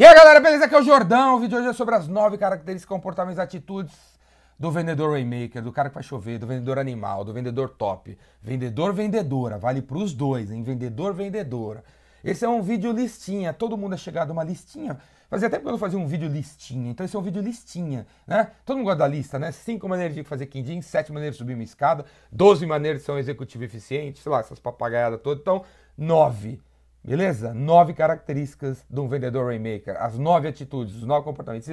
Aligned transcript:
E 0.00 0.02
aí 0.06 0.14
galera, 0.14 0.40
beleza? 0.40 0.64
Aqui 0.64 0.74
é 0.74 0.78
o 0.78 0.82
Jordão. 0.82 1.36
O 1.36 1.40
vídeo 1.40 1.58
hoje 1.58 1.68
é 1.68 1.72
sobre 1.74 1.94
as 1.94 2.08
nove 2.08 2.38
características, 2.38 2.88
comportamentos 2.88 3.36
e 3.36 3.42
atitudes 3.42 3.94
do 4.58 4.70
vendedor 4.70 5.10
Rainmaker, 5.10 5.62
do 5.62 5.70
cara 5.70 5.90
que 5.90 5.94
faz 5.94 6.06
chover, 6.06 6.38
do 6.38 6.46
vendedor 6.46 6.78
animal, 6.78 7.22
do 7.22 7.34
vendedor 7.34 7.68
top. 7.68 8.16
Vendedor 8.42 8.94
vendedora, 8.94 9.58
vale 9.58 9.82
pros 9.82 10.14
dois, 10.14 10.50
hein? 10.50 10.62
Vendedor 10.62 11.12
vendedora. 11.12 11.84
Esse 12.24 12.46
é 12.46 12.48
um 12.48 12.62
vídeo 12.62 12.92
listinha, 12.92 13.52
todo 13.52 13.76
mundo 13.76 13.94
é 13.94 13.98
chegado 13.98 14.30
a 14.30 14.32
uma 14.32 14.42
listinha. 14.42 14.96
Fazia 15.28 15.50
tempo 15.50 15.64
que 15.64 15.68
eu 15.68 15.72
não 15.72 15.78
fazia 15.78 15.98
um 15.98 16.06
vídeo 16.06 16.30
listinha, 16.30 16.90
então 16.92 17.04
esse 17.04 17.14
é 17.14 17.18
um 17.18 17.22
vídeo 17.22 17.42
listinha, 17.42 18.06
né? 18.26 18.52
Todo 18.64 18.78
mundo 18.78 18.86
gosta 18.86 19.00
da 19.00 19.06
lista, 19.06 19.38
né? 19.38 19.52
Cinco 19.52 19.86
maneiras 19.86 20.14
de 20.14 20.24
fazer 20.24 20.46
quindim, 20.46 20.80
sete 20.80 21.12
maneiras 21.12 21.34
de 21.34 21.40
subir 21.40 21.52
uma 21.52 21.62
escada, 21.62 22.06
doze 22.32 22.64
maneiras 22.64 23.02
de 23.02 23.04
ser 23.04 23.12
um 23.12 23.18
executivo 23.18 23.64
eficiente, 23.64 24.18
sei 24.20 24.32
lá, 24.32 24.40
essas 24.40 24.58
papagaiadas 24.58 25.20
todas. 25.20 25.42
Então, 25.42 25.62
nove. 25.94 26.58
Beleza? 27.02 27.54
Nove 27.54 27.94
características 27.94 28.84
de 28.88 29.00
um 29.00 29.08
vendedor 29.08 29.46
Rainmaker, 29.46 29.96
as 30.00 30.18
nove 30.18 30.46
atitudes, 30.46 30.96
os 30.96 31.04
nove 31.04 31.24
comportamentos. 31.24 31.68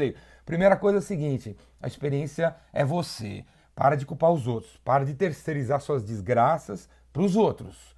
Primeira 0.46 0.78
coisa 0.78 0.98
é 0.98 1.00
a 1.00 1.02
seguinte: 1.02 1.56
a 1.82 1.88
experiência 1.88 2.56
é 2.72 2.86
você. 2.86 3.46
Para 3.76 3.96
de 3.96 4.06
culpar 4.08 4.32
os 4.32 4.48
outros, 4.48 4.76
para 4.78 5.06
de 5.06 5.14
terceirizar 5.14 5.80
suas 5.82 6.04
desgraças 6.04 6.90
para 7.14 7.22
os 7.22 7.36
outros. 7.36 7.96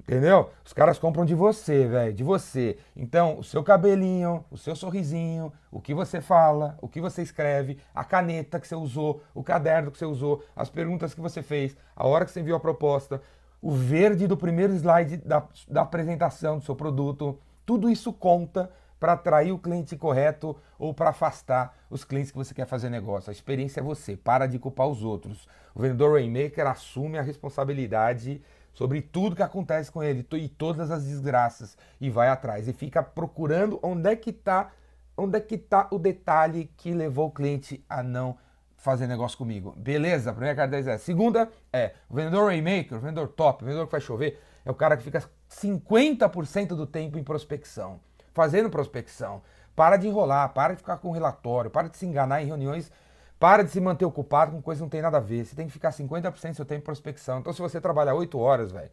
Entendeu? 0.00 0.50
Os 0.62 0.74
caras 0.74 0.98
compram 0.98 1.24
de 1.24 1.34
você, 1.34 1.86
velho, 1.86 2.12
de 2.12 2.22
você. 2.22 2.76
Então, 2.94 3.38
o 3.38 3.44
seu 3.44 3.64
cabelinho, 3.64 4.44
o 4.50 4.58
seu 4.58 4.76
sorrisinho, 4.76 5.50
o 5.70 5.80
que 5.80 5.94
você 5.94 6.20
fala, 6.20 6.76
o 6.82 6.86
que 6.86 7.00
você 7.00 7.22
escreve, 7.22 7.78
a 7.94 8.04
caneta 8.04 8.60
que 8.60 8.68
você 8.68 8.74
usou, 8.74 9.22
o 9.32 9.42
caderno 9.42 9.90
que 9.90 9.96
você 9.96 10.04
usou, 10.04 10.44
as 10.54 10.68
perguntas 10.68 11.14
que 11.14 11.22
você 11.22 11.40
fez, 11.40 11.74
a 11.96 12.06
hora 12.06 12.26
que 12.26 12.32
você 12.32 12.40
enviou 12.40 12.58
a 12.58 12.60
proposta, 12.60 13.22
o 13.64 13.70
verde 13.70 14.26
do 14.26 14.36
primeiro 14.36 14.74
slide 14.74 15.16
da, 15.16 15.42
da 15.66 15.80
apresentação 15.80 16.58
do 16.58 16.64
seu 16.66 16.76
produto, 16.76 17.40
tudo 17.64 17.88
isso 17.88 18.12
conta 18.12 18.70
para 19.00 19.14
atrair 19.14 19.52
o 19.52 19.58
cliente 19.58 19.96
correto 19.96 20.54
ou 20.78 20.92
para 20.92 21.08
afastar 21.08 21.74
os 21.88 22.04
clientes 22.04 22.30
que 22.30 22.36
você 22.36 22.52
quer 22.52 22.66
fazer 22.66 22.90
negócio. 22.90 23.30
A 23.30 23.32
experiência 23.32 23.80
é 23.80 23.82
você, 23.82 24.18
para 24.18 24.46
de 24.46 24.58
culpar 24.58 24.86
os 24.86 25.02
outros. 25.02 25.48
O 25.74 25.80
vendedor 25.80 26.12
Rainmaker 26.12 26.66
assume 26.66 27.16
a 27.16 27.22
responsabilidade 27.22 28.42
sobre 28.74 29.00
tudo 29.00 29.34
que 29.34 29.42
acontece 29.42 29.90
com 29.90 30.02
ele 30.02 30.26
e 30.34 30.46
todas 30.46 30.90
as 30.90 31.06
desgraças 31.06 31.74
e 31.98 32.10
vai 32.10 32.28
atrás 32.28 32.68
e 32.68 32.72
fica 32.74 33.02
procurando 33.02 33.80
onde 33.82 34.10
é 34.10 34.14
que 34.14 34.28
está 34.28 34.72
onde 35.16 35.38
é 35.38 35.40
que 35.40 35.56
tá 35.56 35.88
o 35.90 35.98
detalhe 35.98 36.70
que 36.76 36.92
levou 36.92 37.28
o 37.28 37.30
cliente 37.30 37.82
a 37.88 38.02
não 38.02 38.36
fazer 38.84 39.06
negócio 39.06 39.38
comigo. 39.38 39.72
Beleza? 39.78 40.30
Primeira 40.30 40.54
característica 40.54 40.94
é. 40.94 40.98
Segunda 40.98 41.50
é, 41.72 41.94
o 42.08 42.14
vendedor 42.14 42.48
Rainmaker, 42.48 42.98
o 42.98 43.00
vendedor 43.00 43.28
top, 43.28 43.64
o 43.64 43.66
vendedor 43.66 43.86
que 43.86 43.90
faz 43.90 44.04
chover, 44.04 44.38
é 44.62 44.70
o 44.70 44.74
cara 44.74 44.94
que 44.94 45.02
fica 45.02 45.24
50% 45.50 46.68
do 46.68 46.86
tempo 46.86 47.18
em 47.18 47.24
prospecção, 47.24 47.98
fazendo 48.34 48.68
prospecção. 48.68 49.40
Para 49.74 49.96
de 49.96 50.06
enrolar, 50.06 50.50
para 50.50 50.74
de 50.74 50.80
ficar 50.80 50.98
com 50.98 51.10
relatório, 51.10 51.70
para 51.70 51.88
de 51.88 51.96
se 51.96 52.04
enganar 52.04 52.42
em 52.42 52.46
reuniões, 52.46 52.92
para 53.40 53.62
de 53.62 53.70
se 53.70 53.80
manter 53.80 54.04
ocupado 54.04 54.52
com 54.52 54.60
coisa 54.60 54.80
que 54.80 54.82
não 54.82 54.90
tem 54.90 55.00
nada 55.00 55.16
a 55.16 55.20
ver. 55.20 55.46
Você 55.46 55.56
tem 55.56 55.66
que 55.66 55.72
ficar 55.72 55.90
50% 55.90 56.50
do 56.50 56.54
seu 56.54 56.64
tempo 56.66 56.82
em 56.82 56.84
prospecção. 56.84 57.38
Então, 57.38 57.54
se 57.54 57.62
você 57.62 57.80
trabalhar 57.80 58.14
8 58.14 58.38
horas, 58.38 58.70
velho, 58.70 58.90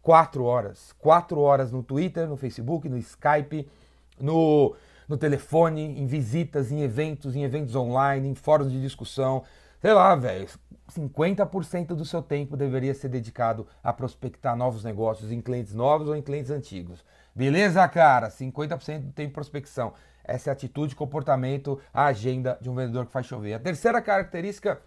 4 0.00 0.44
horas, 0.44 0.92
4 0.98 1.40
horas 1.40 1.72
no 1.72 1.82
Twitter, 1.82 2.28
no 2.28 2.36
Facebook, 2.36 2.88
no 2.88 2.96
Skype, 2.98 3.68
no 4.20 4.76
no 5.08 5.16
telefone, 5.16 6.00
em 6.00 6.06
visitas, 6.06 6.70
em 6.70 6.82
eventos, 6.82 7.36
em 7.36 7.44
eventos 7.44 7.74
online, 7.74 8.28
em 8.28 8.34
fóruns 8.34 8.70
de 8.70 8.80
discussão. 8.80 9.42
Sei 9.80 9.92
lá, 9.92 10.14
velho, 10.14 10.48
50% 10.90 11.88
do 11.88 12.04
seu 12.04 12.22
tempo 12.22 12.56
deveria 12.56 12.94
ser 12.94 13.08
dedicado 13.08 13.66
a 13.82 13.92
prospectar 13.92 14.56
novos 14.56 14.84
negócios 14.84 15.32
em 15.32 15.40
clientes 15.40 15.74
novos 15.74 16.08
ou 16.08 16.16
em 16.16 16.22
clientes 16.22 16.50
antigos. 16.50 17.04
Beleza, 17.34 17.86
cara? 17.88 18.28
50% 18.30 19.00
do 19.00 19.12
tempo 19.12 19.30
em 19.30 19.32
prospecção. 19.32 19.94
Essa 20.24 20.50
é 20.50 20.52
a 20.52 20.54
atitude, 20.54 20.94
comportamento, 20.94 21.80
a 21.92 22.06
agenda 22.06 22.58
de 22.60 22.70
um 22.70 22.74
vendedor 22.74 23.06
que 23.06 23.12
faz 23.12 23.26
chover. 23.26 23.54
A 23.54 23.58
terceira 23.58 24.00
característica 24.00 24.80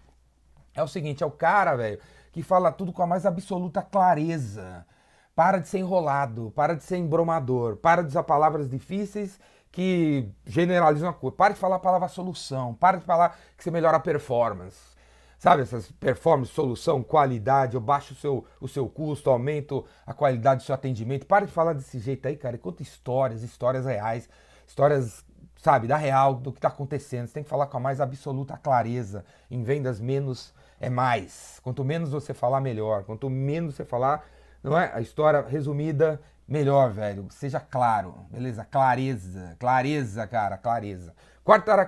é 0.74 0.82
o 0.82 0.88
seguinte: 0.88 1.22
é 1.22 1.26
o 1.26 1.30
cara, 1.30 1.76
velho, 1.76 1.98
que 2.32 2.42
fala 2.42 2.72
tudo 2.72 2.92
com 2.92 3.02
a 3.02 3.06
mais 3.06 3.26
absoluta 3.26 3.82
clareza. 3.82 4.86
Para 5.34 5.58
de 5.58 5.68
ser 5.68 5.78
enrolado, 5.78 6.50
para 6.56 6.74
de 6.74 6.82
ser 6.82 6.96
embromador, 6.96 7.76
para 7.76 8.00
de 8.00 8.08
usar 8.08 8.22
palavras 8.22 8.70
difíceis 8.70 9.38
que 9.76 10.26
generalizam 10.46 11.06
a 11.06 11.12
coisa. 11.12 11.36
Para 11.36 11.52
de 11.52 11.60
falar 11.60 11.76
a 11.76 11.78
palavra 11.78 12.08
solução, 12.08 12.72
para 12.72 12.96
de 12.96 13.04
falar 13.04 13.38
que 13.54 13.62
você 13.62 13.70
melhora 13.70 13.98
a 13.98 14.00
performance. 14.00 14.96
Sabe, 15.38 15.60
essas 15.60 15.92
performance, 15.92 16.50
solução, 16.50 17.02
qualidade, 17.02 17.74
eu 17.74 17.80
baixo 17.82 18.14
o 18.14 18.16
seu, 18.16 18.46
o 18.58 18.66
seu 18.66 18.88
custo, 18.88 19.28
aumento 19.28 19.84
a 20.06 20.14
qualidade 20.14 20.62
do 20.62 20.64
seu 20.64 20.74
atendimento. 20.74 21.26
Para 21.26 21.44
de 21.44 21.52
falar 21.52 21.74
desse 21.74 21.98
jeito 21.98 22.26
aí, 22.26 22.38
cara. 22.38 22.56
E 22.56 22.58
conta 22.58 22.82
histórias, 22.82 23.42
histórias 23.42 23.84
reais, 23.84 24.30
histórias, 24.66 25.22
sabe, 25.58 25.86
da 25.86 25.98
real, 25.98 26.36
do 26.36 26.52
que 26.52 26.58
está 26.58 26.68
acontecendo. 26.68 27.26
Você 27.26 27.34
tem 27.34 27.42
que 27.42 27.50
falar 27.50 27.66
com 27.66 27.76
a 27.76 27.80
mais 27.80 28.00
absoluta 28.00 28.56
clareza. 28.56 29.26
Em 29.50 29.62
vendas, 29.62 30.00
menos 30.00 30.54
é 30.80 30.88
mais. 30.88 31.60
Quanto 31.62 31.84
menos 31.84 32.08
você 32.12 32.32
falar, 32.32 32.62
melhor. 32.62 33.04
Quanto 33.04 33.28
menos 33.28 33.74
você 33.74 33.84
falar, 33.84 34.24
não 34.62 34.78
é? 34.78 34.90
A 34.94 35.00
história 35.00 35.40
resumida 35.42 36.20
melhor, 36.46 36.90
velho. 36.90 37.26
Seja 37.30 37.60
claro, 37.60 38.26
beleza? 38.30 38.64
Clareza, 38.64 39.56
clareza, 39.58 40.26
cara, 40.26 40.56
clareza. 40.56 41.14
Quarta, 41.44 41.86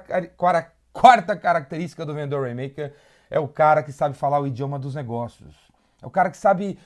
quarta, 0.93 1.37
característica 1.37 2.07
do 2.07 2.15
vendedor 2.15 2.43
Rainmaker 2.43 2.95
é 3.31 3.39
o 3.39 3.49
cara 3.49 3.83
que 3.83 3.93
sabe 3.93 4.15
falar 4.15 4.41
o 4.41 4.47
idioma 4.47 4.79
dos 4.79 4.95
negócios. 4.95 5.55
É 6.03 6.07
o 6.07 6.11
cara 6.11 6.31
que 6.31 6.37
sabe 6.37 6.79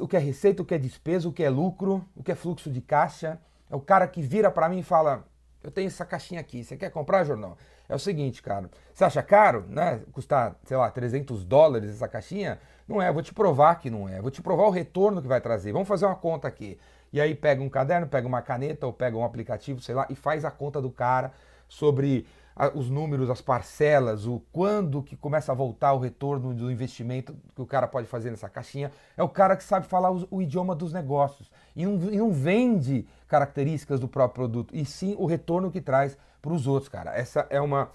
o 0.00 0.08
que 0.08 0.16
é 0.16 0.20
receita, 0.20 0.62
o 0.62 0.64
que 0.64 0.74
é 0.74 0.78
despesa, 0.78 1.28
o 1.28 1.32
que 1.32 1.42
é 1.42 1.48
lucro, 1.48 2.04
o 2.14 2.22
que 2.22 2.32
é 2.32 2.34
fluxo 2.34 2.70
de 2.70 2.80
caixa. 2.80 3.38
É 3.70 3.76
o 3.76 3.80
cara 3.80 4.06
que 4.06 4.20
vira 4.20 4.50
para 4.50 4.68
mim 4.68 4.80
e 4.80 4.82
fala: 4.82 5.24
Eu 5.62 5.70
tenho 5.70 5.86
essa 5.86 6.04
caixinha 6.04 6.40
aqui, 6.40 6.62
você 6.62 6.76
quer 6.76 6.90
comprar, 6.90 7.24
jornal? 7.24 7.56
É 7.92 7.94
o 7.94 7.98
seguinte, 7.98 8.40
cara. 8.40 8.70
Você 8.94 9.04
acha 9.04 9.22
caro, 9.22 9.66
né? 9.68 10.00
Custar, 10.12 10.56
sei 10.64 10.78
lá, 10.78 10.90
300 10.90 11.44
dólares 11.44 11.90
essa 11.90 12.08
caixinha? 12.08 12.58
Não 12.88 13.02
é, 13.02 13.12
vou 13.12 13.22
te 13.22 13.34
provar 13.34 13.74
que 13.74 13.90
não 13.90 14.08
é. 14.08 14.18
Vou 14.18 14.30
te 14.30 14.40
provar 14.40 14.62
o 14.62 14.70
retorno 14.70 15.20
que 15.20 15.28
vai 15.28 15.42
trazer. 15.42 15.72
Vamos 15.72 15.86
fazer 15.86 16.06
uma 16.06 16.16
conta 16.16 16.48
aqui. 16.48 16.78
E 17.12 17.20
aí 17.20 17.34
pega 17.34 17.62
um 17.62 17.68
caderno, 17.68 18.06
pega 18.06 18.26
uma 18.26 18.40
caneta 18.40 18.86
ou 18.86 18.94
pega 18.94 19.14
um 19.14 19.22
aplicativo, 19.22 19.78
sei 19.82 19.94
lá, 19.94 20.06
e 20.08 20.14
faz 20.14 20.42
a 20.46 20.50
conta 20.50 20.80
do 20.80 20.90
cara 20.90 21.32
sobre 21.68 22.26
os 22.74 22.88
números, 22.88 23.28
as 23.28 23.42
parcelas, 23.42 24.26
o 24.26 24.40
quando 24.52 25.02
que 25.02 25.14
começa 25.14 25.52
a 25.52 25.54
voltar 25.54 25.92
o 25.92 25.98
retorno 25.98 26.54
do 26.54 26.70
investimento 26.70 27.34
que 27.54 27.60
o 27.60 27.66
cara 27.66 27.86
pode 27.86 28.06
fazer 28.06 28.30
nessa 28.30 28.48
caixinha. 28.48 28.90
É 29.18 29.22
o 29.22 29.28
cara 29.28 29.54
que 29.54 29.64
sabe 29.64 29.86
falar 29.86 30.10
o, 30.10 30.26
o 30.30 30.40
idioma 30.40 30.74
dos 30.74 30.94
negócios 30.94 31.50
e 31.76 31.84
não, 31.84 32.10
e 32.10 32.16
não, 32.16 32.30
vende 32.30 33.06
características 33.28 34.00
do 34.00 34.08
próprio 34.08 34.48
produto, 34.48 34.74
e 34.74 34.84
sim 34.84 35.14
o 35.18 35.26
retorno 35.26 35.70
que 35.70 35.80
traz 35.80 36.16
para 36.42 36.52
os 36.52 36.66
outros, 36.66 36.88
cara. 36.88 37.16
Essa 37.16 37.46
é 37.48 37.60
uma 37.60 37.90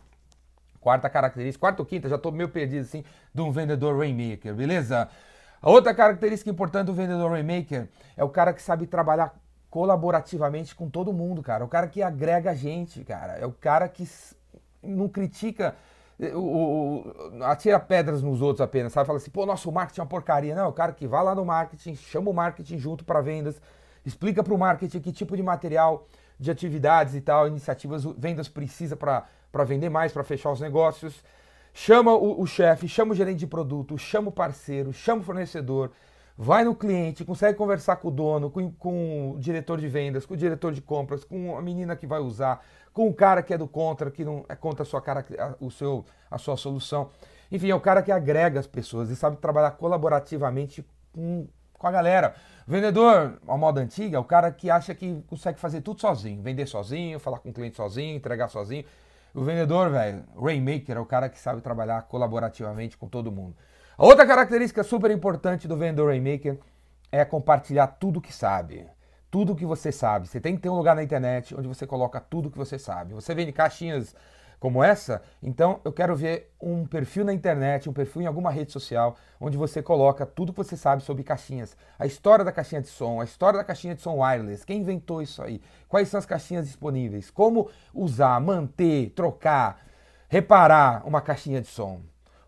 quarta 0.80 1.10
característica, 1.10 1.60
quarta 1.60 1.82
ou 1.82 1.86
quinta, 1.86 2.08
já 2.08 2.16
estou 2.16 2.32
meio 2.32 2.48
perdido 2.48 2.82
assim, 2.82 3.04
de 3.34 3.42
um 3.42 3.52
vendedor 3.52 3.98
Rainmaker, 4.00 4.56
beleza? 4.56 5.10
A 5.62 5.70
outra 5.70 5.94
característica 5.94 6.50
importante 6.50 6.86
do 6.86 6.94
vendedor 6.94 7.32
Rainmaker 7.32 7.90
é 8.16 8.24
o 8.24 8.30
cara 8.30 8.54
que 8.54 8.62
sabe 8.62 8.88
trabalhar 8.88 9.36
colaborativamente 9.70 10.74
com 10.74 10.90
todo 10.90 11.12
mundo, 11.12 11.44
cara. 11.44 11.66
O 11.66 11.68
cara 11.68 11.88
que 11.88 12.02
agrega 12.02 12.56
gente, 12.56 13.04
cara. 13.04 13.34
É 13.34 13.46
o 13.46 13.52
cara 13.52 13.90
que 13.90 14.08
não 14.82 15.10
critica, 15.10 15.76
eh, 16.20 16.34
o, 16.34 17.04
o, 17.40 17.44
atira 17.44 17.80
pedras 17.80 18.22
nos 18.22 18.42
outros 18.42 18.62
apenas, 18.62 18.94
sabe? 18.94 19.08
Fala 19.08 19.18
assim, 19.18 19.32
pô, 19.32 19.46
nosso 19.46 19.72
marketing 19.72 20.00
é 20.00 20.04
uma 20.04 20.10
porcaria. 20.10 20.56
Não, 20.56 20.70
o 20.70 20.74
cara 20.74 20.94
que 20.94 21.08
vai 21.08 21.24
lá 21.24 21.36
no 21.36 21.44
marketing, 21.44 21.96
chama 21.96 22.30
o 22.30 22.34
marketing 22.34 22.78
junto 22.78 23.04
para 23.04 23.20
vendas, 23.20 23.62
explica 24.06 24.44
para 24.44 24.54
o 24.54 24.58
marketing 24.58 25.00
que 25.00 25.12
tipo 25.12 25.36
de 25.36 25.44
material, 25.44 26.08
de 26.40 26.52
atividades 26.52 27.16
e 27.16 27.22
tal, 27.22 27.48
iniciativas 27.48 28.04
vendas 28.18 28.48
precisa 28.48 28.96
para 28.96 29.64
vender 29.66 29.90
mais, 29.90 30.12
para 30.12 30.24
fechar 30.24 30.52
os 30.52 30.60
negócios. 30.60 31.24
Chama 31.74 32.14
o, 32.14 32.42
o 32.42 32.48
chefe, 32.48 32.88
chama 32.88 33.12
o 33.12 33.16
gerente 33.16 33.40
de 33.40 33.48
produto, 33.48 33.98
chama 33.98 34.30
o 34.30 34.32
parceiro, 34.32 34.92
chama 34.92 35.22
o 35.22 35.24
fornecedor, 35.24 35.92
vai 36.38 36.64
no 36.64 36.76
cliente, 36.76 37.26
consegue 37.26 37.58
conversar 37.58 37.98
com 37.98 38.08
o 38.08 38.12
dono, 38.12 38.50
com, 38.50 38.72
com, 38.72 39.32
o 39.32 39.40
diretor 39.40 39.80
de 39.80 39.88
vendas, 39.88 40.26
com 40.26 40.34
o 40.34 40.38
diretor 40.38 40.72
de 40.72 40.82
compras, 40.82 41.24
com 41.24 41.58
a 41.58 41.62
menina 41.62 41.96
que 41.96 42.08
vai 42.08 42.20
usar, 42.20 42.64
com 42.94 43.08
o 43.08 43.14
cara 43.14 43.42
que 43.42 43.54
é 43.54 43.58
do 43.58 43.68
contra, 43.68 44.10
que 44.10 44.24
não 44.24 44.46
é 44.50 44.56
contra 44.56 44.84
a 44.84 44.86
sua, 44.86 45.02
cara, 45.02 45.26
o 45.60 45.70
seu, 45.70 46.06
a 46.30 46.38
sua 46.38 46.58
solução. 46.58 47.10
Enfim, 47.52 47.70
é 47.70 47.76
o 47.76 47.80
cara 47.80 48.02
que 48.02 48.12
agrega 48.12 48.60
as 48.60 48.68
pessoas 48.68 49.10
e 49.10 49.16
sabe 49.16 49.38
trabalhar 49.38 49.72
colaborativamente 49.72 50.86
com, 51.14 51.48
com 51.78 51.88
a 51.88 51.92
galera. 51.92 52.36
Vendedor, 52.68 53.40
a 53.48 53.58
moda 53.58 53.82
antiga, 53.82 54.18
é 54.18 54.20
o 54.20 54.24
cara 54.24 54.52
que 54.52 54.70
acha 54.70 54.94
que 54.94 55.24
consegue 55.28 55.60
fazer 55.60 55.82
tudo 55.82 56.02
sozinho, 56.02 56.42
vender 56.42 56.68
sozinho, 56.68 57.20
falar 57.20 57.40
com 57.40 57.50
o 57.50 57.54
cliente 57.54 57.78
sozinho, 57.78 58.16
entregar 58.16 58.50
sozinho. 58.50 58.84
O 59.34 59.42
vendedor, 59.42 59.90
velho, 59.90 60.24
Rainmaker, 60.36 60.98
é 60.98 61.00
o 61.00 61.06
cara 61.06 61.30
que 61.30 61.40
sabe 61.40 61.62
trabalhar 61.62 62.02
colaborativamente 62.04 62.98
com 62.98 63.08
todo 63.08 63.32
mundo. 63.32 63.56
A 63.98 64.06
outra 64.06 64.26
característica 64.28 64.84
super 64.84 65.12
importante 65.12 65.68
do 65.68 65.78
vendedor 65.78 66.10
Rainmaker 66.10 66.60
é 67.12 67.24
compartilhar 67.24 67.88
tudo 67.88 68.22
que 68.22 68.34
sabe. 68.34 68.86
Tudo 69.30 69.56
que 69.56 69.66
você 69.66 69.92
sabe. 69.92 70.28
Você 70.28 70.40
tem 70.40 70.56
que 70.56 70.62
ter 70.62 70.70
um 70.70 70.76
lugar 70.76 70.96
na 70.96 71.04
internet 71.04 71.56
onde 71.56 71.68
você 71.68 71.86
coloca 71.86 72.20
tudo 72.20 72.50
que 72.50 72.58
você 72.58 72.78
sabe. 72.78 73.14
Você 73.14 73.34
vende 73.34 73.52
caixinhas 73.52 74.16
como 74.60 74.84
essa, 74.84 75.22
então 75.42 75.80
eu 75.86 75.94
quero 75.94 76.16
ver 76.16 76.52
um 76.60 76.86
perfil 76.86 77.24
na 77.24 77.34
internet, 77.34 77.88
um 77.88 77.94
perfil 77.94 78.24
em 78.24 78.26
alguma 78.26 78.50
rede 78.50 78.72
social, 78.72 79.16
onde 79.40 79.56
você 79.56 79.84
coloca 79.84 80.26
tudo 80.26 80.52
que 80.52 80.58
você 80.58 80.76
sabe 80.76 81.04
sobre 81.04 81.24
caixinhas. 81.24 81.78
A 82.00 82.06
história 82.08 82.44
da 82.44 82.52
caixinha 82.52 82.82
de 82.82 82.88
som, 82.88 83.22
a 83.22 83.24
história 83.24 83.58
da 83.58 83.64
caixinha 83.64 83.94
de 83.94 84.02
som 84.02 84.16
wireless, 84.16 84.66
quem 84.66 84.80
inventou 84.80 85.22
isso 85.22 85.44
aí, 85.44 85.62
quais 85.88 86.10
são 86.10 86.18
as 86.18 86.26
caixinhas 86.26 86.66
disponíveis, 86.66 87.30
como 87.30 87.70
usar, 87.94 88.40
manter, 88.42 89.12
trocar, 89.12 89.86
reparar 90.28 91.06
uma 91.06 91.22
caixinha 91.22 91.62
de 91.62 91.68
som. 91.68 92.02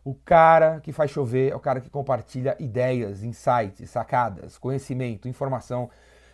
O 0.03 0.15
cara 0.15 0.79
que 0.79 0.91
faz 0.91 1.11
chover 1.11 1.51
é 1.51 1.55
o 1.55 1.59
cara 1.59 1.79
que 1.79 1.89
compartilha 1.89 2.55
ideias, 2.59 3.21
insights, 3.21 3.87
sacadas, 3.89 4.57
conhecimento, 4.57 5.27
informação, 5.27 5.89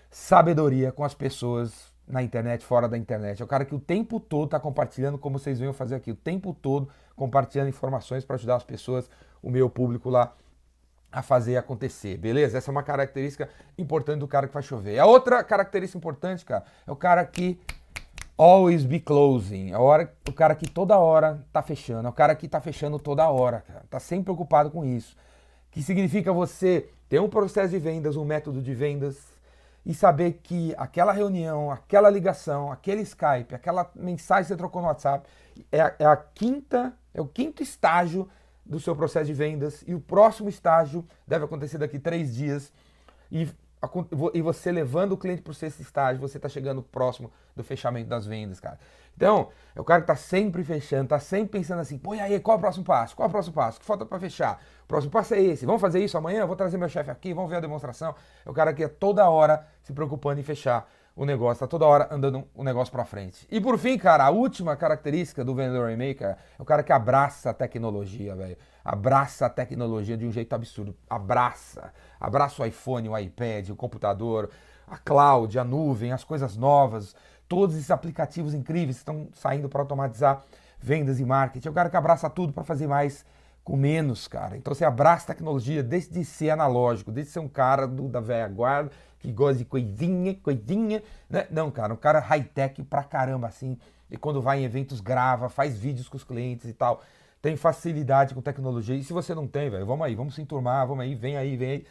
sabedoria 0.09 0.93
com 0.93 1.03
as 1.03 1.13
pessoas 1.13 1.93
na 2.07 2.21
internet, 2.21 2.63
fora 2.63 2.87
da 2.87 2.97
internet. 2.97 3.41
É 3.41 3.45
o 3.45 3.47
cara 3.47 3.65
que 3.65 3.73
o 3.73 3.79
tempo 3.79 4.19
todo 4.19 4.45
está 4.45 4.59
compartilhando, 4.59 5.17
como 5.17 5.39
vocês 5.39 5.59
venham 5.59 5.73
fazer 5.73 5.95
aqui, 5.95 6.11
o 6.11 6.15
tempo 6.15 6.53
todo 6.53 6.89
compartilhando 7.15 7.69
informações 7.69 8.23
para 8.23 8.35
ajudar 8.35 8.55
as 8.55 8.63
pessoas, 8.63 9.09
o 9.41 9.49
meu 9.49 9.69
público 9.69 10.09
lá, 10.09 10.33
a 11.11 11.21
fazer 11.21 11.55
acontecer, 11.55 12.17
beleza? 12.17 12.57
Essa 12.57 12.69
é 12.69 12.73
uma 12.73 12.83
característica 12.83 13.49
importante 13.77 14.19
do 14.19 14.27
cara 14.27 14.47
que 14.47 14.53
faz 14.53 14.65
chover. 14.65 14.99
A 14.99 15.05
outra 15.05 15.43
característica 15.43 15.97
importante, 15.97 16.43
cara, 16.43 16.65
é 16.85 16.91
o 16.91 16.95
cara 16.95 17.25
que 17.25 17.59
always 18.37 18.85
be 18.85 18.99
closing. 18.99 19.71
É 19.71 19.77
o, 19.77 20.33
cara 20.33 20.55
que 20.55 20.69
toda 20.69 20.97
hora 20.97 21.43
tá 21.51 21.61
fechando. 21.61 22.07
É 22.07 22.09
o 22.09 22.13
cara 22.13 22.35
que 22.35 22.47
tá 22.47 22.59
fechando 22.59 22.99
toda 22.99 23.27
hora, 23.29 23.61
cara. 23.61 23.85
Tá 23.89 23.99
sempre 23.99 24.25
preocupado 24.25 24.69
com 24.69 24.83
isso. 24.83 25.15
Que 25.71 25.81
significa 25.81 26.31
você 26.31 26.89
ter 27.09 27.19
um 27.19 27.29
processo 27.29 27.69
de 27.69 27.79
vendas, 27.79 28.15
um 28.15 28.25
método 28.25 28.61
de 28.61 28.73
vendas 28.73 29.34
e 29.85 29.93
saber 29.93 30.39
que 30.41 30.73
aquela 30.77 31.11
reunião, 31.11 31.69
aquela 31.69 32.09
ligação, 32.09 32.71
aquele 32.71 33.01
Skype, 33.01 33.53
aquela 33.53 33.89
mensagem 33.95 34.43
que 34.43 34.47
você 34.49 34.57
trocou 34.57 34.81
no 34.81 34.87
WhatsApp 34.87 35.27
é 35.71 35.79
a, 35.79 35.95
é 35.99 36.05
a 36.05 36.15
quinta, 36.15 36.93
é 37.13 37.21
o 37.21 37.27
quinto 37.27 37.61
estágio 37.61 38.27
do 38.65 38.79
seu 38.79 38.95
processo 38.95 39.27
de 39.27 39.33
vendas. 39.33 39.83
E 39.87 39.93
o 39.93 39.99
próximo 39.99 40.49
estágio 40.49 41.05
deve 41.27 41.45
acontecer 41.45 41.77
daqui 41.77 41.99
três 41.99 42.33
dias. 42.33 42.73
E, 43.31 43.47
e 44.33 44.41
você 44.41 44.71
levando 44.71 45.13
o 45.13 45.17
cliente 45.17 45.41
para 45.41 45.51
o 45.51 45.53
sexto 45.53 45.81
estágio, 45.81 46.21
você 46.21 46.37
está 46.37 46.49
chegando 46.49 46.81
próximo 46.81 47.31
do 47.55 47.63
fechamento 47.63 48.09
das 48.09 48.25
vendas, 48.25 48.59
cara. 48.59 48.79
Então, 49.15 49.49
é 49.73 49.79
o 49.79 49.83
cara 49.83 50.01
que 50.01 50.11
está 50.11 50.15
sempre 50.15 50.63
fechando, 50.63 51.05
está 51.05 51.19
sempre 51.19 51.59
pensando 51.59 51.79
assim, 51.79 51.97
pô, 51.97 52.13
e 52.13 52.19
aí, 52.19 52.39
qual 52.39 52.55
é 52.55 52.57
o 52.57 52.61
próximo 52.61 52.83
passo? 52.83 53.15
Qual 53.15 53.25
é 53.25 53.29
o 53.29 53.31
próximo 53.31 53.55
passo? 53.55 53.77
O 53.77 53.79
que 53.79 53.85
falta 53.85 54.05
para 54.05 54.19
fechar? 54.19 54.61
O 54.83 54.87
próximo 54.87 55.11
passo 55.11 55.33
é 55.33 55.41
esse. 55.41 55.65
Vamos 55.65 55.81
fazer 55.81 56.03
isso 56.03 56.17
amanhã? 56.17 56.45
Vou 56.45 56.55
trazer 56.55 56.77
meu 56.77 56.89
chefe 56.89 57.09
aqui, 57.09 57.33
vamos 57.33 57.49
ver 57.49 57.57
a 57.57 57.61
demonstração. 57.61 58.13
É 58.45 58.49
o 58.49 58.53
cara 58.53 58.73
que 58.73 58.83
é 58.83 58.87
toda 58.87 59.29
hora 59.29 59.65
se 59.81 59.93
preocupando 59.93 60.39
em 60.39 60.43
fechar 60.43 60.89
o 61.15 61.25
negócio, 61.25 61.53
está 61.53 61.67
toda 61.67 61.85
hora 61.85 62.09
andando 62.11 62.43
o 62.53 62.63
negócio 62.63 62.91
para 62.91 63.05
frente. 63.05 63.47
E 63.49 63.61
por 63.61 63.77
fim, 63.77 63.97
cara, 63.97 64.25
a 64.25 64.29
última 64.29 64.75
característica 64.75 65.45
do 65.45 65.55
vendedor 65.55 65.89
maker 65.91 66.27
é 66.27 66.37
o 66.59 66.65
cara 66.65 66.83
que 66.83 66.91
abraça 66.91 67.51
a 67.51 67.53
tecnologia, 67.53 68.35
velho. 68.35 68.57
Abraça 68.83 69.45
a 69.45 69.49
tecnologia 69.49 70.17
de 70.17 70.25
um 70.25 70.31
jeito 70.31 70.53
absurdo. 70.53 70.95
Abraça. 71.09 71.93
Abraça 72.19 72.61
o 72.61 72.65
iPhone, 72.65 73.09
o 73.09 73.17
iPad, 73.17 73.69
o 73.69 73.75
computador, 73.75 74.49
a 74.87 74.97
cloud, 74.97 75.57
a 75.57 75.63
nuvem, 75.63 76.11
as 76.11 76.23
coisas 76.23 76.55
novas 76.55 77.15
todos 77.47 77.75
esses 77.75 77.91
aplicativos 77.91 78.53
incríveis 78.53 78.97
que 78.97 79.01
estão 79.01 79.27
saindo 79.33 79.69
para 79.69 79.81
automatizar 79.81 80.43
vendas 80.79 81.19
e 81.19 81.25
marketing. 81.25 81.67
É 81.67 81.71
o 81.71 81.73
cara 81.73 81.89
que 81.89 81.97
abraça 81.97 82.29
tudo 82.29 82.53
para 82.53 82.63
fazer 82.63 82.87
mais 82.87 83.25
com 83.63 83.75
menos, 83.75 84.27
cara. 84.27 84.55
Então 84.57 84.73
você 84.73 84.85
abraça 84.85 85.27
tecnologia 85.27 85.81
desde 85.81 86.13
de 86.13 86.25
ser 86.25 86.51
analógico, 86.51 87.11
desde 87.11 87.31
ser 87.31 87.39
um 87.39 87.47
cara 87.47 87.87
do, 87.87 88.07
da 88.07 88.19
velha 88.19 88.47
guarda 88.47 88.91
que 89.19 89.31
gosta 89.31 89.57
de 89.57 89.65
coisinha, 89.65 90.35
coisinha, 90.35 91.01
né? 91.27 91.47
Não, 91.49 91.71
cara, 91.71 91.93
um 91.93 91.97
cara 91.97 92.19
high-tech 92.19 92.83
pra 92.83 93.03
caramba, 93.03 93.47
assim. 93.47 93.77
E 94.11 94.17
quando 94.17 94.39
vai 94.39 94.59
em 94.59 94.65
eventos, 94.65 94.99
grava, 94.99 95.49
faz 95.49 95.79
vídeos 95.79 96.07
com 96.07 96.15
os 96.15 96.23
clientes 96.23 96.69
e 96.69 96.73
tal. 96.73 97.01
Tem 97.41 97.55
facilidade 97.55 98.35
com 98.35 98.41
tecnologia. 98.41 98.95
E 98.95 99.03
se 99.03 99.11
você 99.11 99.33
não 99.33 99.47
tem, 99.47 99.67
velho, 99.69 99.85
vamos 99.85 100.05
aí, 100.05 100.13
vamos 100.13 100.35
se 100.35 100.41
enturmar, 100.43 100.85
vamos 100.85 101.03
aí, 101.03 101.15
vem 101.15 101.37
aí, 101.37 101.57
vem 101.57 101.69
aí 101.69 101.85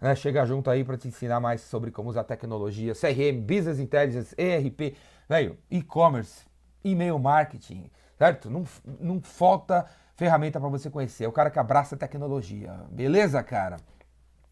né, 0.00 0.14
chega 0.14 0.44
junto 0.44 0.70
aí 0.70 0.84
para 0.84 0.96
te 0.96 1.08
ensinar 1.08 1.40
mais 1.40 1.60
sobre 1.62 1.90
como 1.90 2.08
usar 2.08 2.24
tecnologia, 2.24 2.94
CRM, 2.94 3.40
Business 3.40 3.78
Intelligence, 3.78 4.34
ERP, 4.38 4.96
velho, 5.28 5.56
e-commerce, 5.70 6.44
e-mail 6.84 7.18
marketing, 7.18 7.90
certo? 8.16 8.50
Não, 8.50 8.64
não 9.00 9.20
falta 9.20 9.86
ferramenta 10.14 10.60
para 10.60 10.68
você 10.68 10.90
conhecer. 10.90 11.24
É 11.24 11.28
o 11.28 11.32
cara 11.32 11.50
que 11.50 11.58
abraça 11.58 11.94
a 11.94 11.98
tecnologia, 11.98 12.72
beleza, 12.90 13.42
cara? 13.42 13.76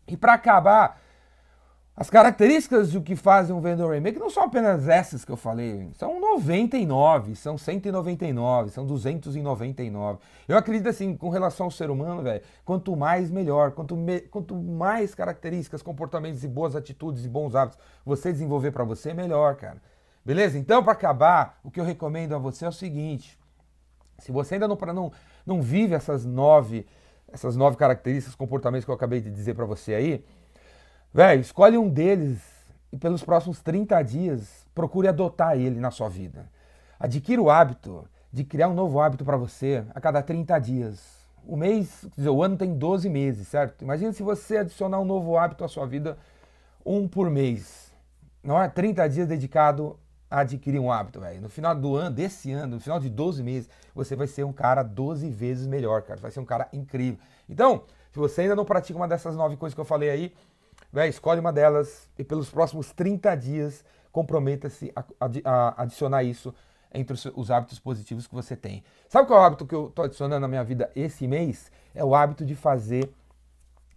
E 0.06 0.16
para 0.16 0.34
acabar, 0.34 1.00
as 1.96 2.10
características 2.10 2.90
do 2.90 3.00
que 3.00 3.14
fazem 3.14 3.54
um 3.54 3.60
vendedor 3.60 3.94
remake 3.94 4.18
não 4.18 4.28
são 4.28 4.42
apenas 4.42 4.88
essas 4.88 5.24
que 5.24 5.30
eu 5.30 5.36
falei, 5.36 5.88
são 5.94 6.20
99, 6.20 7.36
são 7.36 7.56
199, 7.56 8.70
são 8.70 8.84
299. 8.84 10.18
Eu 10.48 10.58
acredito 10.58 10.88
assim, 10.88 11.16
com 11.16 11.28
relação 11.28 11.66
ao 11.66 11.70
ser 11.70 11.90
humano, 11.90 12.20
velho, 12.20 12.42
quanto 12.64 12.96
mais 12.96 13.30
melhor, 13.30 13.70
quanto, 13.70 13.96
me, 13.96 14.22
quanto 14.22 14.56
mais 14.56 15.14
características, 15.14 15.82
comportamentos 15.82 16.42
e 16.42 16.48
boas 16.48 16.74
atitudes 16.74 17.24
e 17.24 17.28
bons 17.28 17.54
hábitos 17.54 17.78
você 18.04 18.32
desenvolver 18.32 18.72
para 18.72 18.82
você, 18.82 19.14
melhor, 19.14 19.54
cara. 19.54 19.80
Beleza? 20.24 20.58
Então, 20.58 20.82
para 20.82 20.94
acabar, 20.94 21.60
o 21.62 21.70
que 21.70 21.78
eu 21.78 21.84
recomendo 21.84 22.34
a 22.34 22.38
você 22.38 22.64
é 22.64 22.68
o 22.68 22.72
seguinte: 22.72 23.38
se 24.18 24.32
você 24.32 24.54
ainda 24.54 24.66
não, 24.66 24.76
não, 24.92 25.12
não 25.46 25.62
vive 25.62 25.94
essas 25.94 26.24
nove, 26.24 26.86
essas 27.32 27.54
nove 27.54 27.76
características, 27.76 28.34
comportamentos 28.34 28.84
que 28.84 28.90
eu 28.90 28.94
acabei 28.96 29.20
de 29.20 29.30
dizer 29.30 29.54
para 29.54 29.64
você 29.64 29.94
aí, 29.94 30.24
Velho, 31.14 31.40
escolhe 31.40 31.78
um 31.78 31.88
deles 31.88 32.40
e 32.90 32.98
pelos 32.98 33.22
próximos 33.22 33.60
30 33.60 34.02
dias 34.02 34.66
procure 34.74 35.06
adotar 35.06 35.56
ele 35.56 35.78
na 35.78 35.92
sua 35.92 36.08
vida. 36.08 36.50
Adquira 36.98 37.40
o 37.40 37.48
hábito 37.48 38.04
de 38.32 38.42
criar 38.42 38.66
um 38.66 38.74
novo 38.74 39.00
hábito 39.00 39.24
para 39.24 39.36
você 39.36 39.84
a 39.94 40.00
cada 40.00 40.20
30 40.20 40.58
dias. 40.58 41.00
O 41.46 41.56
mês, 41.56 42.00
quer 42.00 42.16
dizer, 42.16 42.30
o 42.30 42.42
ano 42.42 42.56
tem 42.56 42.74
12 42.74 43.08
meses, 43.08 43.46
certo? 43.46 43.82
Imagina 43.82 44.12
se 44.12 44.24
você 44.24 44.56
adicionar 44.56 44.98
um 44.98 45.04
novo 45.04 45.38
hábito 45.38 45.62
à 45.62 45.68
sua 45.68 45.86
vida, 45.86 46.18
um 46.84 47.06
por 47.06 47.30
mês. 47.30 47.92
Não 48.42 48.60
é 48.60 48.68
30 48.68 49.08
dias 49.08 49.28
dedicado 49.28 49.96
a 50.28 50.40
adquirir 50.40 50.80
um 50.80 50.90
hábito, 50.90 51.20
velho. 51.20 51.40
No 51.40 51.48
final 51.48 51.76
do 51.76 51.94
ano, 51.94 52.16
desse 52.16 52.50
ano, 52.50 52.74
no 52.74 52.80
final 52.80 52.98
de 52.98 53.08
12 53.08 53.40
meses, 53.40 53.70
você 53.94 54.16
vai 54.16 54.26
ser 54.26 54.42
um 54.42 54.52
cara 54.52 54.82
12 54.82 55.30
vezes 55.30 55.64
melhor, 55.64 56.02
cara. 56.02 56.18
Vai 56.18 56.32
ser 56.32 56.40
um 56.40 56.44
cara 56.44 56.66
incrível. 56.72 57.20
Então, 57.48 57.84
se 58.10 58.18
você 58.18 58.40
ainda 58.40 58.56
não 58.56 58.64
pratica 58.64 58.98
uma 58.98 59.06
dessas 59.06 59.36
nove 59.36 59.56
coisas 59.56 59.74
que 59.76 59.80
eu 59.80 59.84
falei 59.84 60.10
aí, 60.10 60.32
Véi, 60.94 61.08
escolhe 61.08 61.40
uma 61.40 61.52
delas 61.52 62.08
e 62.16 62.22
pelos 62.22 62.48
próximos 62.48 62.92
30 62.92 63.34
dias 63.34 63.84
comprometa-se 64.12 64.92
a, 64.94 65.04
a, 65.44 65.82
adicionar 65.82 66.22
isso 66.22 66.54
entre 66.94 67.14
os, 67.14 67.24
os, 67.34 67.50
hábitos 67.50 67.80
positivos 67.80 68.28
que 68.28 68.34
você 68.34 68.54
tem. 68.54 68.84
Sabe 69.08 69.26
qual 69.26 69.40
é 69.40 69.42
o 69.42 69.44
hábito 69.44 69.66
que 69.66 69.74
eu 69.74 69.88
estou 69.88 70.04
adicionando 70.04 70.42
na 70.42 70.46
minha 70.46 70.62
vida 70.62 70.88
esse 70.94 71.26
mês? 71.26 71.68
É 71.92 72.04
o 72.04 72.14
hábito 72.14 72.44
de 72.46 72.54
fazer 72.54 73.12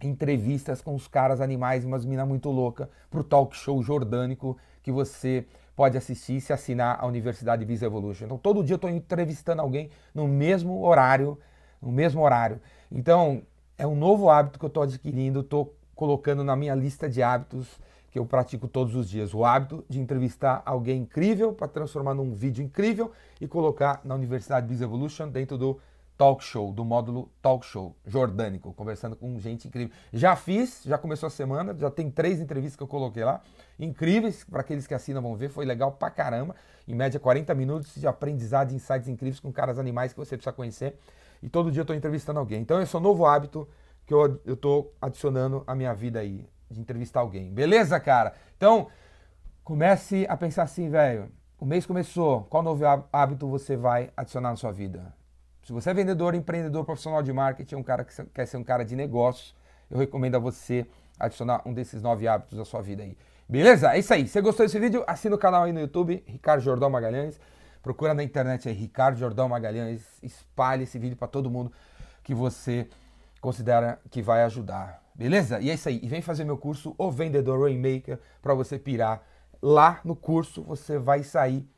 entrevistas 0.02 0.82
com 0.82 0.92
os 0.92 1.06
caras 1.06 1.40
animais, 1.40 1.84
umas 1.84 2.04
minas 2.04 2.26
muito 2.26 2.50
louca, 2.50 2.90
pro 3.08 3.22
talk 3.22 3.54
show 3.54 3.80
jordânico 3.80 4.58
que 4.82 4.90
você 4.90 5.46
pode 5.76 5.96
assistir 5.96 6.38
e 6.38 6.40
se 6.40 6.52
assinar 6.52 6.98
a 7.00 7.06
Universidade 7.06 7.64
Visa 7.64 7.86
Evolution. 7.86 8.24
Então 8.24 8.38
todo 8.38 8.64
dia 8.64 8.74
eu 8.74 8.76
estou 8.76 8.90
entrevistando 8.90 9.62
alguém 9.62 9.88
no 10.12 10.26
mesmo 10.26 10.84
horário, 10.84 11.38
no 11.80 11.92
mesmo 11.92 12.22
horário. 12.22 12.60
Então 12.90 13.42
é 13.78 13.86
um 13.86 13.94
novo 13.94 14.28
hábito 14.28 14.58
que 14.58 14.64
eu 14.64 14.68
estou 14.68 14.82
adquirindo, 14.82 15.42
estou 15.42 15.77
colocando 15.98 16.44
na 16.44 16.54
minha 16.54 16.76
lista 16.76 17.08
de 17.08 17.24
hábitos 17.24 17.66
que 18.08 18.20
eu 18.20 18.24
pratico 18.24 18.68
todos 18.68 18.94
os 18.94 19.10
dias. 19.10 19.34
O 19.34 19.44
hábito 19.44 19.84
de 19.88 19.98
entrevistar 19.98 20.62
alguém 20.64 21.02
incrível 21.02 21.52
para 21.52 21.66
transformar 21.66 22.14
num 22.14 22.32
vídeo 22.32 22.64
incrível 22.64 23.10
e 23.40 23.48
colocar 23.48 24.00
na 24.04 24.14
Universidade 24.14 24.64
Biz 24.68 24.80
Evolution 24.80 25.28
dentro 25.28 25.58
do 25.58 25.80
talk 26.16 26.42
show, 26.44 26.72
do 26.72 26.84
módulo 26.84 27.28
talk 27.42 27.66
show 27.66 27.96
jordânico, 28.06 28.72
conversando 28.74 29.16
com 29.16 29.40
gente 29.40 29.66
incrível. 29.66 29.92
Já 30.12 30.36
fiz, 30.36 30.82
já 30.84 30.96
começou 30.96 31.26
a 31.26 31.30
semana, 31.30 31.76
já 31.76 31.90
tem 31.90 32.08
três 32.08 32.38
entrevistas 32.38 32.76
que 32.76 32.82
eu 32.84 32.88
coloquei 32.88 33.24
lá, 33.24 33.40
incríveis, 33.76 34.44
para 34.44 34.60
aqueles 34.60 34.86
que 34.86 34.94
assinam 34.94 35.20
vão 35.20 35.34
ver, 35.34 35.48
foi 35.48 35.66
legal 35.66 35.90
pra 35.90 36.10
caramba. 36.10 36.54
Em 36.86 36.94
média 36.94 37.18
40 37.18 37.52
minutos 37.56 37.96
de 37.96 38.06
aprendizado, 38.06 38.68
de 38.68 38.76
insights 38.76 39.08
incríveis 39.08 39.40
com 39.40 39.50
caras 39.50 39.80
animais 39.80 40.12
que 40.12 40.18
você 40.18 40.36
precisa 40.36 40.52
conhecer. 40.52 40.96
E 41.42 41.48
todo 41.48 41.72
dia 41.72 41.80
eu 41.80 41.82
estou 41.82 41.96
entrevistando 41.96 42.38
alguém. 42.38 42.62
Então 42.62 42.80
esse 42.80 42.94
é 42.94 42.98
o 42.98 43.02
novo 43.02 43.26
hábito 43.26 43.66
que 44.08 44.14
eu, 44.14 44.40
eu 44.46 44.56
tô 44.56 44.90
adicionando 45.02 45.62
à 45.66 45.74
minha 45.74 45.92
vida 45.92 46.18
aí, 46.18 46.48
de 46.70 46.80
entrevistar 46.80 47.20
alguém. 47.20 47.52
Beleza, 47.52 48.00
cara? 48.00 48.32
Então, 48.56 48.88
comece 49.62 50.26
a 50.30 50.36
pensar 50.36 50.62
assim, 50.62 50.88
velho. 50.88 51.30
O 51.60 51.66
mês 51.66 51.84
começou, 51.84 52.44
qual 52.44 52.62
novo 52.62 52.82
hábito 53.12 53.46
você 53.46 53.76
vai 53.76 54.10
adicionar 54.16 54.48
na 54.48 54.56
sua 54.56 54.72
vida? 54.72 55.12
Se 55.62 55.74
você 55.74 55.90
é 55.90 55.94
vendedor, 55.94 56.34
empreendedor, 56.34 56.86
profissional 56.86 57.22
de 57.22 57.30
marketing, 57.34 57.74
um 57.74 57.82
cara 57.82 58.02
que 58.02 58.24
quer 58.32 58.46
ser 58.46 58.56
um 58.56 58.64
cara 58.64 58.82
de 58.82 58.96
negócios, 58.96 59.54
eu 59.90 59.98
recomendo 59.98 60.36
a 60.36 60.38
você 60.38 60.86
adicionar 61.20 61.60
um 61.66 61.74
desses 61.74 62.00
nove 62.00 62.26
hábitos 62.26 62.58
à 62.58 62.64
sua 62.64 62.80
vida 62.80 63.02
aí. 63.02 63.14
Beleza? 63.46 63.92
É 63.92 63.98
isso 63.98 64.14
aí. 64.14 64.26
Se 64.26 64.40
gostou 64.40 64.64
desse 64.64 64.78
vídeo, 64.78 65.04
assina 65.06 65.34
o 65.34 65.38
canal 65.38 65.64
aí 65.64 65.72
no 65.72 65.80
YouTube, 65.80 66.24
Ricardo 66.26 66.62
Jordão 66.62 66.88
Magalhães. 66.88 67.38
Procura 67.82 68.14
na 68.14 68.22
internet 68.22 68.70
aí, 68.70 68.74
Ricardo 68.74 69.18
Jordão 69.18 69.50
Magalhães. 69.50 70.02
Espalhe 70.22 70.84
esse 70.84 70.98
vídeo 70.98 71.16
para 71.16 71.28
todo 71.28 71.50
mundo 71.50 71.70
que 72.24 72.34
você 72.34 72.88
considera 73.40 74.00
que 74.10 74.22
vai 74.22 74.42
ajudar. 74.44 75.02
Beleza? 75.14 75.60
E 75.60 75.70
é 75.70 75.74
isso 75.74 75.88
aí. 75.88 76.00
E 76.02 76.08
vem 76.08 76.22
fazer 76.22 76.44
meu 76.44 76.56
curso 76.56 76.94
O 76.96 77.10
Vendedor 77.10 77.60
Rainmaker 77.62 78.18
para 78.40 78.54
você 78.54 78.78
pirar. 78.78 79.22
Lá 79.60 80.00
no 80.04 80.14
curso 80.14 80.62
você 80.62 80.98
vai 80.98 81.22
sair 81.22 81.68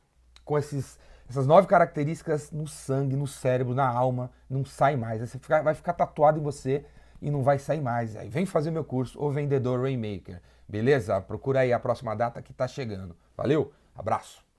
com 0.45 0.59
esses 0.59 0.99
Essas 1.29 1.47
nove 1.47 1.69
características 1.69 2.51
no 2.51 2.67
sangue, 2.67 3.15
no 3.15 3.27
cérebro, 3.27 3.73
na 3.73 3.89
alma, 3.89 4.31
não 4.49 4.65
sai 4.65 4.97
mais. 4.97 5.21
Você 5.21 5.39
fica, 5.39 5.63
vai 5.63 5.75
ficar 5.75 5.93
tatuado 5.93 6.41
em 6.41 6.43
você 6.43 6.85
e 7.23 7.31
não 7.31 7.43
vai 7.43 7.59
sair 7.59 7.81
mais. 7.81 8.17
Aí 8.17 8.29
vem 8.29 8.45
fazer 8.45 8.71
meu 8.71 8.85
curso, 8.85 9.23
O 9.23 9.31
Vendedor 9.31 9.81
Rainmaker. 9.81 10.43
Beleza? 10.69 11.21
Procura 11.21 11.61
aí 11.61 11.73
a 11.73 11.79
próxima 11.79 12.15
data 12.17 12.43
que 12.43 12.53
tá 12.53 12.67
chegando. 12.67 13.17
Valeu? 13.37 13.73
Abraço. 13.95 14.50